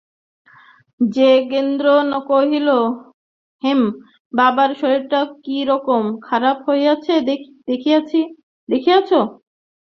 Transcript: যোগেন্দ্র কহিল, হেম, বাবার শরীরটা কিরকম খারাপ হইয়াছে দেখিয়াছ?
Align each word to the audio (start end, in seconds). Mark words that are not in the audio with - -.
যোগেন্দ্র 1.01 1.85
কহিল, 2.29 2.69
হেম, 3.63 3.81
বাবার 4.33 4.71
শরীরটা 4.79 5.19
কিরকম 5.43 6.03
খারাপ 6.27 6.57
হইয়াছে 6.67 7.13
দেখিয়াছ? 8.69 9.11